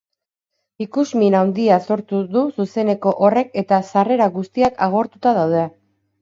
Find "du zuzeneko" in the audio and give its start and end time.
2.37-3.13